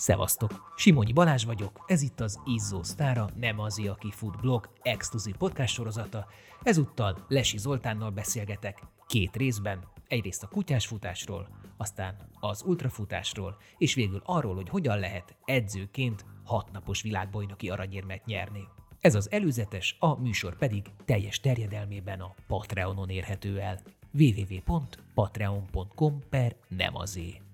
Szevasztok! 0.00 0.72
Simonyi 0.76 1.12
Balázs 1.12 1.44
vagyok, 1.44 1.84
ez 1.86 2.02
itt 2.02 2.20
az 2.20 2.40
Izzó 2.44 2.82
Sztára, 2.82 3.28
nem 3.34 3.58
az, 3.58 3.82
aki 3.86 4.10
fut 4.10 4.40
blog, 4.40 4.68
exkluzív 4.82 5.36
podcast 5.36 5.74
sorozata. 5.74 6.26
Ezúttal 6.62 7.24
Lesi 7.28 7.58
Zoltánnal 7.58 8.10
beszélgetek 8.10 8.82
két 9.06 9.36
részben, 9.36 9.84
egyrészt 10.08 10.42
a 10.42 10.48
kutyásfutásról, 10.48 11.48
aztán 11.76 12.16
az 12.40 12.62
ultrafutásról, 12.62 13.56
és 13.78 13.94
végül 13.94 14.22
arról, 14.24 14.54
hogy 14.54 14.68
hogyan 14.68 14.98
lehet 14.98 15.36
edzőként 15.44 16.24
hatnapos 16.44 17.02
világbajnoki 17.02 17.70
aranyérmet 17.70 18.24
nyerni. 18.24 18.68
Ez 19.00 19.14
az 19.14 19.30
előzetes, 19.30 19.96
a 19.98 20.20
műsor 20.20 20.56
pedig 20.56 20.86
teljes 21.04 21.40
terjedelmében 21.40 22.20
a 22.20 22.34
Patreonon 22.46 23.08
érhető 23.08 23.60
el 23.60 23.80
www.patreon.com 24.12 26.18
per 26.30 26.56
nem. 26.68 26.92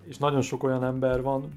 És 0.09 0.19
nagyon 0.19 0.42
sok 0.42 0.62
olyan 0.62 0.84
ember 0.84 1.23
van, 1.23 1.52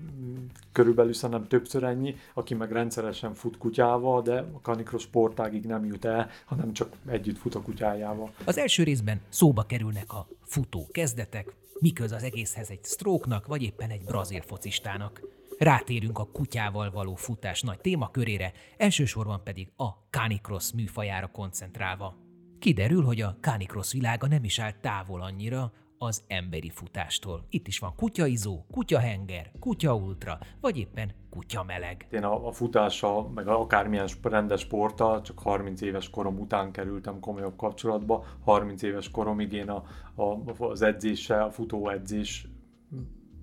körülbelül 0.71 1.13
szerintem 1.13 1.47
többször 1.47 1.83
ennyi, 1.83 2.15
aki 2.33 2.53
meg 2.53 2.71
rendszeresen 2.71 3.33
fut 3.33 3.57
kutyával, 3.57 4.21
de 4.21 4.49
a 4.53 4.61
kanikros 4.61 5.01
sportágig 5.01 5.65
nem 5.65 5.85
jut 5.85 6.05
el, 6.05 6.29
hanem 6.45 6.73
csak 6.73 6.95
együtt 7.07 7.37
fut 7.37 7.55
a 7.55 7.61
kutyájával. 7.61 8.31
Az 8.45 8.57
első 8.57 8.83
részben 8.83 9.21
szóba 9.29 9.63
kerülnek 9.63 10.13
a 10.13 10.27
futó 10.43 10.87
kezdetek, 10.91 11.55
miköz 11.79 12.11
az 12.11 12.23
egészhez 12.23 12.69
egy 12.69 12.83
sztróknak, 12.83 13.47
vagy 13.47 13.63
éppen 13.63 13.89
egy 13.89 14.03
brazil 14.03 14.41
focistának. 14.41 15.21
Rátérünk 15.57 16.19
a 16.19 16.29
kutyával 16.31 16.91
való 16.91 17.15
futás 17.15 17.61
nagy 17.61 17.79
témakörére, 17.79 18.51
elsősorban 18.77 19.43
pedig 19.43 19.71
a 19.75 19.87
canicross 20.09 20.71
műfajára 20.71 21.27
koncentrálva. 21.27 22.15
Kiderül, 22.59 23.03
hogy 23.03 23.21
a 23.21 23.37
canicross 23.41 23.91
világa 23.91 24.27
nem 24.27 24.43
is 24.43 24.59
áll 24.59 24.73
távol 24.81 25.21
annyira 25.21 25.71
az 25.99 26.23
emberi 26.27 26.69
futástól. 26.69 27.45
Itt 27.49 27.67
is 27.67 27.79
van 27.79 27.95
kutyaizó, 27.95 28.65
kutyahenger, 28.71 29.51
kutyaultra, 29.59 30.37
vagy 30.61 30.77
éppen 30.77 31.11
kutyameleg. 31.29 32.07
Én 32.11 32.23
a, 32.23 32.47
a 32.47 32.51
futással, 32.51 33.29
meg 33.29 33.47
akármilyen 33.47 34.07
rendes 34.21 34.61
sporttal 34.61 35.21
csak 35.21 35.39
30 35.39 35.81
éves 35.81 36.09
korom 36.09 36.39
után 36.39 36.71
kerültem 36.71 37.19
komolyabb 37.19 37.55
kapcsolatba. 37.55 38.25
30 38.43 38.81
éves 38.81 39.11
koromig 39.11 39.51
én 39.51 39.69
a, 39.69 39.83
a, 40.23 40.63
az 40.65 40.81
edzéssel, 40.81 41.43
a 41.43 41.51
futóedzés 41.51 42.47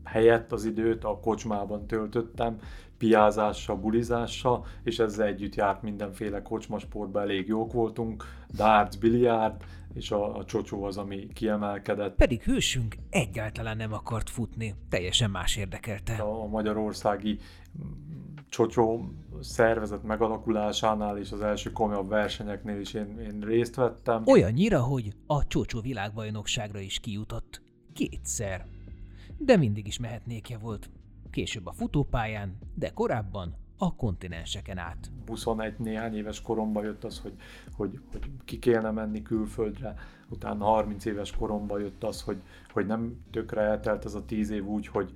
helyett 0.05 0.53
az 0.53 0.65
időt 0.65 1.05
a 1.05 1.21
kocsmában 1.21 1.87
töltöttem, 1.87 2.59
piázással, 2.99 3.77
bulizással, 3.77 4.65
és 4.83 4.99
ezzel 4.99 5.27
együtt 5.27 5.55
járt 5.55 5.83
mindenféle 5.83 6.43
kocsmasportban, 6.43 7.23
elég 7.23 7.49
jók 7.49 7.73
voltunk, 7.73 8.25
darts, 8.55 8.99
biliárd, 8.99 9.65
és 9.97 10.11
a, 10.11 10.37
a 10.37 10.45
csocsó 10.45 10.85
az, 10.85 10.97
ami 10.97 11.29
kiemelkedett. 11.33 12.17
Pedig 12.17 12.43
hősünk 12.43 12.97
egyáltalán 13.11 13.77
nem 13.77 13.93
akart 13.93 14.31
futni, 14.31 14.75
teljesen 14.89 15.31
más 15.31 15.57
érdekelte. 15.57 16.15
A, 16.15 16.43
a 16.43 16.47
magyarországi 16.47 17.39
csocsó 18.49 19.09
szervezet 19.41 20.03
megalakulásánál 20.03 21.19
és 21.19 21.33
az 21.33 21.41
első 21.41 21.73
komolyabb 21.73 22.09
versenyeknél 22.09 22.81
is 22.81 22.95
én, 22.95 23.19
én 23.19 23.41
részt 23.41 23.75
vettem. 23.75 24.23
Olyannyira, 24.27 24.81
hogy 24.81 25.13
a 25.27 25.47
csocsó 25.47 25.81
világbajnokságra 25.81 26.79
is 26.79 27.01
kijutott. 27.01 27.63
Kétszer. 27.93 28.67
De 29.39 29.57
mindig 29.57 29.87
is 29.87 29.99
mehetnékje 29.99 30.59
volt. 30.59 30.91
Később 31.31 31.67
a 31.67 31.73
futópályán, 31.73 32.59
de 32.75 32.91
korábban 32.91 33.57
a 33.79 33.95
kontinenseken 33.95 34.79
át. 34.79 35.11
21 35.27 35.79
néhány 35.79 36.17
éves 36.17 36.43
koromban 36.43 36.85
jött 36.85 37.05
az, 37.05 37.19
hogy, 37.19 37.33
hogy, 37.77 38.01
hogy 38.13 38.31
ki 38.45 38.59
kéne 38.59 38.91
menni 38.91 39.23
külföldre, 39.23 39.95
utána 40.29 40.65
30 40.65 41.05
éves 41.05 41.33
koromban 41.33 41.81
jött 41.81 42.05
az, 42.05 42.23
hogy, 42.23 42.43
hogy 42.73 42.87
nem 42.87 43.25
tökre 43.31 43.61
eltelt 43.61 44.05
ez 44.05 44.15
a 44.15 44.25
10 44.25 44.51
év 44.51 44.65
úgy, 44.65 44.87
hogy, 44.87 45.13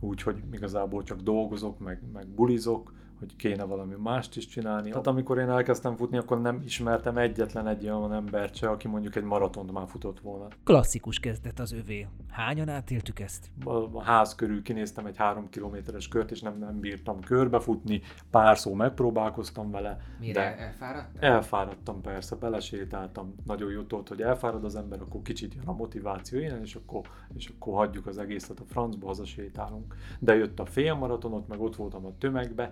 úgy, 0.00 0.22
hogy 0.22 0.42
igazából 0.52 1.02
csak 1.02 1.20
dolgozok, 1.20 1.78
meg, 1.78 2.00
meg 2.12 2.26
bulizok, 2.26 2.92
hogy 3.18 3.36
kéne 3.36 3.64
valami 3.64 3.94
mást 4.02 4.36
is 4.36 4.46
csinálni. 4.46 4.88
Tehát 4.88 5.06
amikor 5.06 5.38
én 5.38 5.48
elkezdtem 5.48 5.96
futni, 5.96 6.16
akkor 6.16 6.40
nem 6.40 6.62
ismertem 6.64 7.18
egyetlen 7.18 7.66
egy 7.66 7.84
olyan 7.84 8.12
embert 8.12 8.54
se, 8.54 8.68
aki 8.68 8.88
mondjuk 8.88 9.16
egy 9.16 9.22
maratont 9.22 9.72
már 9.72 9.88
futott 9.88 10.20
volna. 10.20 10.48
Klasszikus 10.64 11.18
kezdet 11.20 11.58
az 11.58 11.72
övé. 11.72 12.06
Hányan 12.30 12.68
átéltük 12.68 13.20
ezt? 13.20 13.50
A, 13.64 13.70
a 13.70 14.02
ház 14.02 14.34
körül 14.34 14.62
kinéztem 14.62 15.06
egy 15.06 15.16
három 15.16 15.48
kilométeres 15.48 16.08
kört, 16.08 16.30
és 16.30 16.40
nem, 16.40 16.58
nem 16.58 16.80
bírtam 16.80 17.20
körbefutni, 17.20 18.02
pár 18.30 18.58
szó 18.58 18.74
megpróbálkoztam 18.74 19.70
vele. 19.70 20.00
Mire 20.20 20.40
de 20.40 20.58
elfáradtam? 20.58 21.30
Elfáradtam 21.30 22.00
persze, 22.00 22.36
belesétáltam. 22.36 23.34
Nagyon 23.44 23.70
jutott, 23.70 24.08
hogy 24.08 24.20
elfárad 24.22 24.64
az 24.64 24.76
ember, 24.76 25.00
akkor 25.00 25.22
kicsit 25.22 25.54
jön 25.54 25.66
a 25.66 25.72
motiváció 25.72 26.38
ilyen, 26.38 26.60
és 26.60 26.74
akkor, 26.74 27.08
és 27.34 27.48
akkor 27.48 27.74
hagyjuk 27.74 28.06
az 28.06 28.18
egészet 28.18 28.60
a 28.60 28.64
francba, 28.64 29.06
hazasétálunk. 29.06 29.94
De 30.18 30.34
jött 30.34 30.60
a 30.60 30.66
félmaratonot, 30.66 31.48
meg 31.48 31.60
ott 31.60 31.76
voltam 31.76 32.06
a 32.06 32.18
tömegbe, 32.18 32.70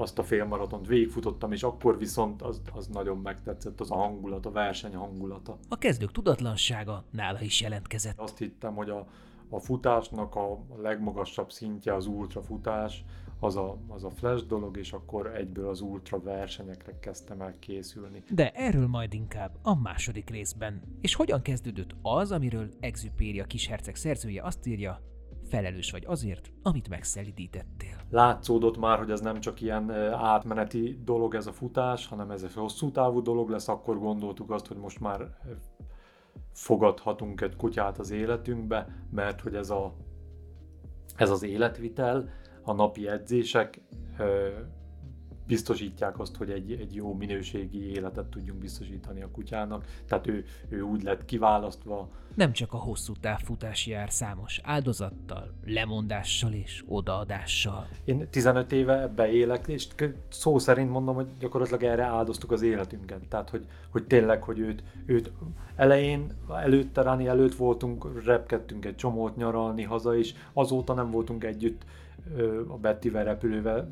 azt 0.00 0.18
a 0.18 0.22
félmaratont 0.22 0.86
végigfutottam, 0.86 1.52
és 1.52 1.62
akkor 1.62 1.98
viszont 1.98 2.42
az, 2.42 2.60
az 2.72 2.86
nagyon 2.86 3.18
megtetszett, 3.18 3.80
az 3.80 3.90
a 3.90 3.94
hangulat, 3.94 4.46
a 4.46 4.50
verseny 4.50 4.94
hangulata. 4.94 5.58
A 5.68 5.78
kezdők 5.78 6.12
tudatlansága 6.12 7.04
nála 7.10 7.40
is 7.40 7.60
jelentkezett. 7.60 8.18
Azt 8.18 8.38
hittem, 8.38 8.74
hogy 8.74 8.90
a, 8.90 9.06
a 9.48 9.58
futásnak 9.58 10.34
a 10.34 10.58
legmagasabb 10.76 11.50
szintje 11.52 11.94
az 11.94 12.06
ultrafutás, 12.06 13.04
az 13.40 13.56
a, 13.56 13.78
az 13.88 14.04
a 14.04 14.10
flash 14.10 14.46
dolog, 14.46 14.76
és 14.76 14.92
akkor 14.92 15.26
egyből 15.26 15.68
az 15.68 15.80
ultra 15.80 16.20
versenyekre 16.22 16.98
kezdtem 16.98 17.40
el 17.40 17.54
készülni. 17.58 18.22
De 18.30 18.50
erről 18.50 18.86
majd 18.86 19.14
inkább 19.14 19.58
a 19.62 19.80
második 19.80 20.30
részben. 20.30 20.82
És 21.00 21.14
hogyan 21.14 21.42
kezdődött 21.42 21.94
az, 22.02 22.32
amiről 22.32 22.68
Exupéria 22.80 23.44
kisherceg 23.44 23.96
szerzője 23.96 24.42
azt 24.42 24.66
írja, 24.66 25.00
felelős 25.50 25.90
vagy 25.90 26.04
azért, 26.06 26.52
amit 26.62 26.88
megszelidítettél. 26.88 27.96
Látszódott 28.10 28.78
már, 28.78 28.98
hogy 28.98 29.10
ez 29.10 29.20
nem 29.20 29.40
csak 29.40 29.60
ilyen 29.60 29.90
átmeneti 30.12 31.00
dolog 31.04 31.34
ez 31.34 31.46
a 31.46 31.52
futás, 31.52 32.06
hanem 32.06 32.30
ez 32.30 32.42
egy 32.42 32.54
hosszú 32.54 32.90
távú 32.90 33.22
dolog 33.22 33.50
lesz, 33.50 33.68
akkor 33.68 33.98
gondoltuk 33.98 34.50
azt, 34.50 34.66
hogy 34.66 34.76
most 34.76 35.00
már 35.00 35.36
fogadhatunk 36.52 37.40
egy 37.40 37.56
kutyát 37.56 37.98
az 37.98 38.10
életünkbe, 38.10 39.06
mert 39.10 39.40
hogy 39.40 39.54
ez, 39.54 39.70
a, 39.70 39.94
ez 41.16 41.30
az 41.30 41.42
életvitel, 41.42 42.28
a 42.62 42.72
napi 42.72 43.08
edzések 43.08 43.80
biztosítják 45.50 46.18
azt, 46.18 46.36
hogy 46.36 46.50
egy, 46.50 46.72
egy 46.72 46.94
jó 46.94 47.14
minőségi 47.14 47.90
életet 47.90 48.26
tudjunk 48.26 48.60
biztosítani 48.60 49.22
a 49.22 49.30
kutyának. 49.30 49.84
Tehát 50.06 50.26
ő, 50.26 50.44
ő 50.68 50.80
úgy 50.80 51.02
lett 51.02 51.24
kiválasztva. 51.24 52.08
Nem 52.34 52.52
csak 52.52 52.72
a 52.72 52.76
hosszú 52.76 53.12
távfutás 53.20 53.86
jár 53.86 54.10
számos 54.10 54.60
áldozattal, 54.62 55.52
lemondással 55.64 56.52
és 56.52 56.84
odaadással. 56.88 57.88
Én 58.04 58.28
15 58.30 58.72
éve 58.72 59.02
ebbe 59.02 59.30
élek, 59.30 59.68
és 59.68 59.86
szó 60.28 60.58
szerint 60.58 60.90
mondom, 60.90 61.14
hogy 61.14 61.26
gyakorlatilag 61.38 61.82
erre 61.82 62.04
áldoztuk 62.04 62.52
az 62.52 62.62
életünket. 62.62 63.28
Tehát, 63.28 63.50
hogy, 63.50 63.66
hogy 63.90 64.06
tényleg, 64.06 64.42
hogy 64.42 64.58
őt, 64.58 64.82
őt 65.06 65.32
elején, 65.76 66.32
előtte, 66.62 67.02
Ráni 67.02 67.26
előtt 67.26 67.54
voltunk, 67.54 68.24
repkedtünk 68.24 68.84
egy 68.84 68.96
csomót 68.96 69.36
nyaralni 69.36 69.82
haza 69.82 70.14
is, 70.14 70.34
azóta 70.52 70.94
nem 70.94 71.10
voltunk 71.10 71.44
együtt 71.44 71.84
a 72.68 72.76
Bettivel 72.76 73.24
repülővel 73.24 73.90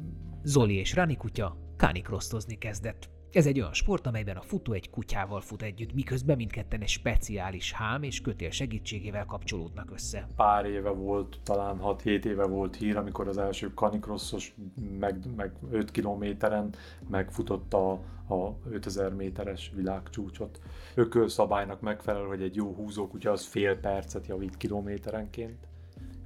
Zoli 0.48 0.74
és 0.74 0.94
Rani 0.94 1.16
kutya 1.16 1.56
kánikrosztozni 1.76 2.58
kezdett. 2.58 3.08
Ez 3.32 3.46
egy 3.46 3.60
olyan 3.60 3.72
sport, 3.72 4.06
amelyben 4.06 4.36
a 4.36 4.42
futó 4.42 4.72
egy 4.72 4.90
kutyával 4.90 5.40
fut 5.40 5.62
együtt, 5.62 5.94
miközben 5.94 6.36
mindketten 6.36 6.80
egy 6.80 6.88
speciális 6.88 7.72
hám 7.72 8.02
és 8.02 8.20
kötél 8.20 8.50
segítségével 8.50 9.24
kapcsolódnak 9.24 9.90
össze. 9.92 10.26
Pár 10.36 10.64
éve 10.64 10.90
volt, 10.90 11.40
talán 11.42 11.80
6-7 11.82 12.24
éve 12.24 12.46
volt 12.46 12.76
hír, 12.76 12.96
amikor 12.96 13.28
az 13.28 13.38
első 13.38 13.74
kanikrosszos 13.74 14.54
meg, 14.98 15.34
meg 15.36 15.52
5 15.70 15.90
kilométeren 15.90 16.74
megfutott 17.08 17.74
a, 17.74 17.90
a 18.28 18.56
5000 18.70 19.14
méteres 19.14 19.72
világcsúcsot. 19.74 20.60
Ökölszabálynak 20.94 21.80
megfelel, 21.80 22.24
hogy 22.24 22.42
egy 22.42 22.54
jó 22.54 22.74
húzókutya 22.74 23.30
az 23.30 23.44
fél 23.44 23.76
percet 23.76 24.26
javít 24.26 24.56
kilométerenként, 24.56 25.68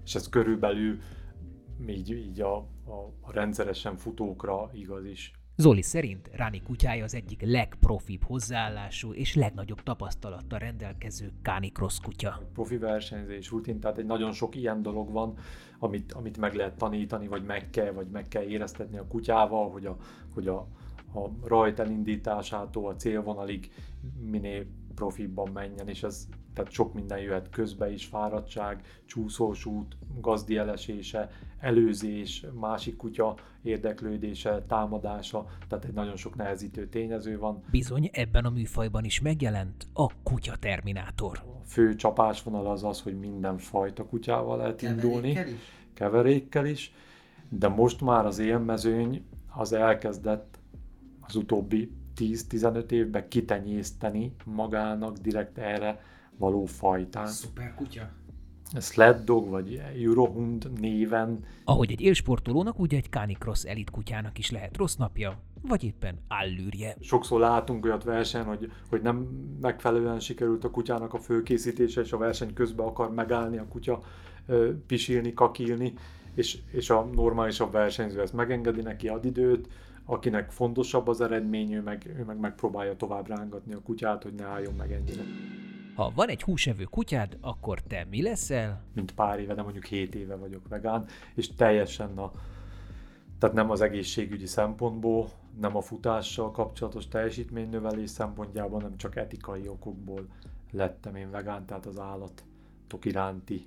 és 0.04 0.14
ez 0.14 0.28
körülbelül 0.28 0.98
így, 1.88 2.10
így 2.10 2.40
a, 2.40 2.56
a, 2.84 3.12
a 3.20 3.32
rendszeresen 3.32 3.96
futókra 3.96 4.70
igaz 4.72 5.04
is. 5.04 5.32
Zoli 5.56 5.82
szerint 5.82 6.30
Ráni 6.32 6.62
kutyája 6.62 7.04
az 7.04 7.14
egyik 7.14 7.42
legprofibb 7.42 8.22
hozzáállású 8.22 9.12
és 9.12 9.34
legnagyobb 9.34 9.82
tapasztalattal 9.82 10.58
rendelkező 10.58 11.32
Cross 11.72 12.00
kutya. 12.00 12.40
Profi 12.52 12.76
versenyzés, 12.76 13.50
rutin, 13.50 13.80
tehát 13.80 13.98
egy 13.98 14.06
nagyon 14.06 14.32
sok 14.32 14.56
ilyen 14.56 14.82
dolog 14.82 15.12
van, 15.12 15.34
amit, 15.78 16.12
amit 16.12 16.38
meg 16.38 16.54
lehet 16.54 16.76
tanítani, 16.76 17.28
vagy 17.28 17.44
meg 17.44 17.70
kell, 17.70 17.92
vagy 17.92 18.06
meg 18.06 18.28
kell 18.28 18.42
éreztetni 18.42 18.98
a 18.98 19.06
kutyával, 19.06 19.70
hogy 19.70 19.86
a, 19.86 19.96
hogy 20.34 20.48
a, 20.48 20.56
a 21.14 21.30
rajt 21.44 21.78
elindításától 21.78 22.88
a 22.88 22.96
célvonalig 22.96 23.70
minél 24.20 24.66
profibban 24.94 25.50
menjen, 25.52 25.88
és 25.88 26.02
ez 26.02 26.28
tehát 26.54 26.70
sok 26.70 26.94
minden 26.94 27.18
jöhet 27.18 27.50
közbe 27.50 27.92
is, 27.92 28.04
fáradtság, 28.04 28.84
csúszós 29.06 29.64
út, 29.64 29.96
gazdi 30.20 30.56
elesése, 30.56 31.30
előzés, 31.60 32.46
másik 32.60 32.96
kutya 32.96 33.34
érdeklődése, 33.62 34.64
támadása, 34.68 35.46
tehát 35.68 35.84
egy 35.84 35.92
nagyon 35.92 36.16
sok 36.16 36.36
nehezítő 36.36 36.88
tényező 36.88 37.38
van. 37.38 37.62
Bizony 37.70 38.10
ebben 38.12 38.44
a 38.44 38.50
műfajban 38.50 39.04
is 39.04 39.20
megjelent 39.20 39.86
a 39.92 40.22
kutya 40.22 40.56
terminátor. 40.56 41.38
A 41.44 41.64
fő 41.66 41.94
csapásvonal 41.94 42.66
az 42.66 42.84
az, 42.84 43.00
hogy 43.00 43.18
minden 43.18 43.58
fajta 43.58 44.04
kutyával 44.04 44.56
lehet 44.56 44.82
indulni. 44.82 45.32
Keverékkel 45.32 45.52
is? 45.52 45.60
Keverékkel 45.94 46.66
is 46.66 46.92
de 47.58 47.68
most 47.68 48.00
már 48.00 48.26
az 48.26 48.38
élmezőny 48.38 49.24
az 49.54 49.72
elkezdett 49.72 50.58
az 51.20 51.34
utóbbi 51.34 51.92
10-15 52.16 52.90
évben 52.90 53.28
kitenyészteni 53.28 54.34
magának 54.44 55.16
direkt 55.16 55.58
erre 55.58 56.00
való 56.38 56.64
fajtán. 56.64 57.26
Szuper 57.26 57.74
kutya. 57.74 58.10
Sled 58.80 59.24
Dog 59.24 59.48
vagy 59.48 59.82
Eurohund 60.02 60.80
néven. 60.80 61.44
Ahogy 61.64 61.90
egy 61.90 62.00
élsportolónak, 62.00 62.80
úgy 62.80 62.94
egy 62.94 63.10
Canicross 63.10 63.64
elit 63.64 63.90
kutyának 63.90 64.38
is 64.38 64.50
lehet 64.50 64.76
rossz 64.76 64.96
napja, 64.96 65.38
vagy 65.62 65.84
éppen 65.84 66.18
allűrje. 66.28 66.96
Sokszor 67.00 67.40
látunk 67.40 67.84
olyat 67.84 68.04
verseny, 68.04 68.44
hogy, 68.44 68.72
hogy 68.88 69.02
nem 69.02 69.16
megfelelően 69.60 70.20
sikerült 70.20 70.64
a 70.64 70.70
kutyának 70.70 71.14
a 71.14 71.18
főkészítése, 71.18 72.00
és 72.00 72.12
a 72.12 72.16
verseny 72.16 72.52
közben 72.52 72.86
akar 72.86 73.14
megállni 73.14 73.58
a 73.58 73.68
kutya, 73.68 74.00
pisilni, 74.86 75.32
kakilni, 75.32 75.94
és, 76.34 76.58
és 76.70 76.90
a 76.90 77.04
normálisabb 77.04 77.72
versenyző 77.72 78.20
ezt 78.20 78.32
megengedi 78.32 78.80
neki, 78.80 79.08
ad 79.08 79.24
időt, 79.24 79.68
akinek 80.04 80.50
fontosabb 80.50 81.08
az 81.08 81.20
eredmény, 81.20 81.72
ő 81.72 81.82
meg, 81.82 82.14
ő 82.18 82.24
meg 82.24 82.38
megpróbálja 82.38 82.96
tovább 82.96 83.28
rángatni 83.28 83.72
a 83.74 83.80
kutyát, 83.80 84.22
hogy 84.22 84.34
ne 84.34 84.44
álljon 84.44 84.74
meg 84.74 84.92
ennyire. 84.92 85.22
Ha 85.94 86.12
van 86.14 86.28
egy 86.28 86.42
húsevő 86.42 86.84
kutyád, 86.84 87.38
akkor 87.40 87.82
te 87.82 88.06
mi 88.10 88.22
leszel? 88.22 88.84
Mint 88.94 89.14
pár 89.14 89.38
éve, 89.38 89.54
de 89.54 89.62
mondjuk 89.62 89.84
7 89.84 90.14
éve 90.14 90.36
vagyok 90.36 90.68
vegán, 90.68 91.06
és 91.34 91.54
teljesen 91.54 92.18
a, 92.18 92.32
tehát 93.38 93.54
nem 93.54 93.70
az 93.70 93.80
egészségügyi 93.80 94.46
szempontból, 94.46 95.30
nem 95.60 95.76
a 95.76 95.80
futással 95.80 96.50
kapcsolatos 96.50 97.08
teljesítménynövelés 97.08 98.10
szempontjából, 98.10 98.80
hanem 98.80 98.96
csak 98.96 99.16
etikai 99.16 99.68
okokból 99.68 100.26
lettem 100.70 101.16
én 101.16 101.30
vegán, 101.30 101.66
tehát 101.66 101.86
az 101.86 101.98
állatok 101.98 103.04
iránti 103.04 103.66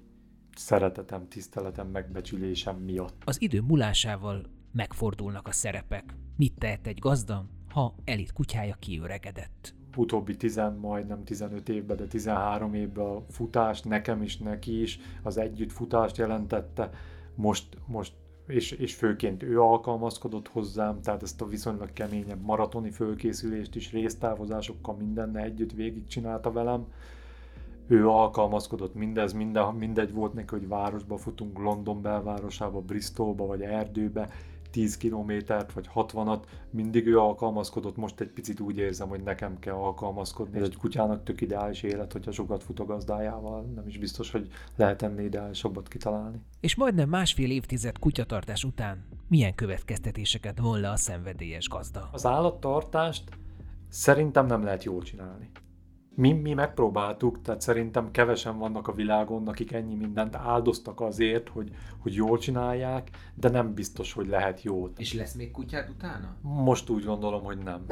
szeretetem, 0.56 1.28
tiszteletem, 1.28 1.88
megbecsülésem 1.88 2.75
miatt. 2.75 3.21
Az 3.25 3.42
idő 3.42 3.62
múlásával 3.62 4.42
megfordulnak 4.71 5.48
a 5.48 5.51
szerepek. 5.51 6.16
Mit 6.38 6.54
tehet 6.57 6.88
egy 6.88 7.00
gazda, 7.00 7.45
ha 7.69 7.95
elit 8.04 8.33
kutyája 8.33 8.75
kiöregedett? 8.80 9.75
Utóbbi 9.97 10.38
10, 10.38 10.62
majdnem 10.81 11.24
15 11.24 11.69
évben, 11.69 11.97
de 11.97 12.06
13 12.06 12.74
évben 12.74 13.06
a 13.06 13.24
futás 13.30 13.81
nekem 13.81 14.21
is, 14.21 14.38
neki 14.38 14.81
is 14.81 15.00
az 15.24 15.38
együtt 15.38 15.71
futást 15.71 16.18
jelentette. 16.18 16.89
Most, 17.36 17.77
most 17.86 18.13
és, 18.47 18.71
és 18.71 18.95
főként 18.95 19.44
ő 19.44 19.62
alkalmazkodott 19.62 20.47
hozzám, 20.47 21.01
tehát 21.01 21.24
ezt 21.24 21.42
a 21.42 21.47
viszonylag 21.47 21.94
keményebb 21.94 22.42
maratoni 22.42 22.92
fölkészülést 22.92 23.75
is 23.75 23.92
résztávozásokkal 23.92 24.95
mindenne 24.95 25.42
együtt 25.42 25.71
végigcsinálta 25.71 26.51
velem. 26.51 26.86
Ő 27.88 28.09
alkalmazkodott 28.09 28.95
mindez, 28.95 29.33
minden, 29.33 29.75
mindegy 29.75 30.13
volt 30.13 30.33
neki, 30.33 30.56
hogy 30.56 30.68
városba 30.68 31.18
futunk, 31.18 31.59
London 31.59 32.01
belvárosába, 32.01 32.80
Bristolba 32.80 33.45
vagy 33.45 33.62
erdőbe, 33.62 34.30
10 34.75 34.98
kilométert 34.98 35.74
vagy 35.74 35.89
60-at, 35.95 36.44
mindig 36.69 37.07
ő 37.07 37.19
alkalmazkodott, 37.19 37.95
most 37.95 38.19
egy 38.19 38.27
picit 38.27 38.60
úgy 38.60 38.77
érzem, 38.77 39.07
hogy 39.07 39.24
nekem 39.24 39.60
kell 39.60 39.74
alkalmazkodni. 39.74 40.57
Ez 40.57 40.63
egy 40.63 40.77
kutyának 40.77 41.24
tök 41.24 41.42
ideális 41.42 41.83
élet, 41.83 42.12
hogyha 42.12 42.31
sokat 42.31 42.63
fut 42.63 42.80
a 42.80 42.86
gazdájával, 42.86 43.62
nem 43.75 43.88
is 43.88 43.98
biztos, 43.98 44.31
hogy 44.31 44.48
lehet 44.75 45.01
ennél 45.01 45.25
ideálisabbat 45.25 45.88
kitalálni. 45.88 46.38
És 46.60 46.75
majdnem 46.75 47.10
másfél 47.10 47.51
évtized 47.51 48.00
kutyatartás 48.00 48.63
után 48.63 49.06
milyen 49.27 49.56
következtetéseket 49.56 50.60
von 50.60 50.80
le 50.80 50.89
a 50.89 50.95
szenvedélyes 50.95 51.69
gazda? 51.69 52.10
Az 52.12 52.25
állattartást 52.25 53.24
szerintem 53.89 54.45
nem 54.45 54.63
lehet 54.63 54.83
jól 54.83 55.01
csinálni 55.01 55.50
mi, 56.15 56.31
mi 56.31 56.53
megpróbáltuk, 56.53 57.41
tehát 57.41 57.62
szerintem 57.62 58.12
kevesen 58.12 58.57
vannak 58.57 58.88
a 58.88 58.94
világon, 58.94 59.47
akik 59.47 59.71
ennyi 59.71 59.95
mindent 59.95 60.35
áldoztak 60.35 61.01
azért, 61.01 61.50
hogy, 61.50 61.71
hogy 62.00 62.13
jól 62.13 62.38
csinálják, 62.38 63.09
de 63.33 63.50
nem 63.50 63.73
biztos, 63.73 64.13
hogy 64.13 64.27
lehet 64.27 64.63
jól. 64.63 64.91
És 64.97 65.13
lesz 65.13 65.33
még 65.33 65.51
kutyád 65.51 65.89
utána? 65.89 66.35
Most 66.41 66.89
úgy 66.89 67.03
gondolom, 67.03 67.44
hogy 67.44 67.57
nem. 67.57 67.85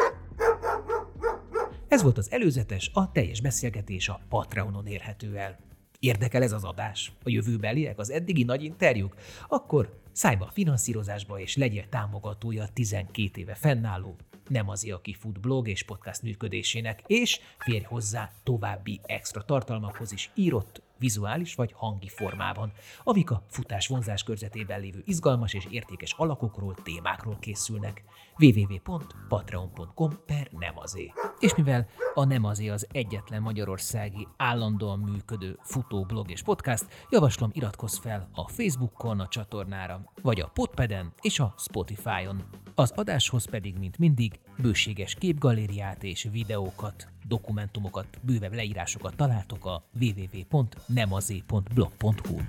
Ez 1.88 2.02
volt 2.02 2.18
az 2.18 2.32
előzetes, 2.32 2.92
a 2.94 3.12
teljes 3.12 3.42
beszélgetés 3.42 4.10
a 4.10 4.20
Patreonon 4.30 4.86
érhető 4.86 5.36
el. 5.38 5.60
Érdekel 6.04 6.44
ez 6.44 6.52
az 6.52 6.64
adás? 6.64 7.12
A 7.24 7.30
jövőbeliek, 7.30 8.00
az 8.00 8.10
eddigi 8.12 8.44
nagy 8.44 8.64
interjúk? 8.64 9.16
Akkor 9.48 10.00
szállj 10.12 10.36
be 10.36 10.46
a 10.46 10.52
finanszírozásba 10.52 11.40
és 11.40 11.56
legyél 11.56 11.90
támogatója 11.90 12.64
a 12.64 12.70
12 12.74 13.42
éve 13.42 13.56
fennálló 13.56 14.16
nem 14.48 14.70
az 14.70 14.90
aki 14.92 15.14
fut 15.14 15.40
blog 15.40 15.68
és 15.68 15.84
podcast 15.84 16.22
működésének, 16.22 17.04
és 17.08 17.40
férj 17.58 17.84
hozzá 17.84 18.32
további 18.44 19.00
extra 19.04 19.44
tartalmakhoz 19.44 20.12
is 20.12 20.32
írott, 20.36 20.82
vizuális 20.98 21.56
vagy 21.56 21.72
hangi 21.76 22.10
formában, 22.10 22.72
amik 23.04 23.32
a 23.32 23.44
futás 23.50 23.88
vonzás 23.88 24.24
körzetében 24.24 24.80
lévő 24.80 25.02
izgalmas 25.06 25.54
és 25.54 25.68
értékes 25.70 26.14
alakokról, 26.18 26.76
témákról 26.84 27.38
készülnek. 27.40 28.04
www.patreon.com 28.40 30.20
per 30.26 30.48
nemazé. 30.52 31.12
És 31.44 31.56
mivel 31.56 31.88
a 32.14 32.26
Nemazé 32.26 32.70
az 32.70 32.88
egyetlen 32.92 33.42
magyarországi 33.42 34.28
állandóan 34.38 35.00
működő 35.00 35.60
futóblog 35.62 36.32
és 36.32 36.42
podcast, 36.42 36.86
javaslom 37.10 37.50
iratkozz 37.54 37.98
fel 37.98 38.30
a 38.34 38.48
Facebookon 38.48 39.20
a 39.20 39.28
csatornára, 39.28 40.12
vagy 40.22 40.40
a 40.40 40.50
Podpeden 40.54 41.14
és 41.22 41.40
a 41.40 41.54
Spotify-on. 41.58 42.44
Az 42.76 42.92
adáshoz 42.96 43.46
pedig, 43.46 43.78
mint 43.78 43.98
mindig, 43.98 44.40
bőséges 44.58 45.16
képgalériát 45.16 46.04
és 46.04 46.28
videókat, 46.32 47.08
dokumentumokat, 47.28 48.08
bővebb 48.22 48.54
leírásokat 48.54 49.16
találtok 49.16 49.66
a 49.66 49.84
www.nemazé.blog.hu-n. 50.00 52.48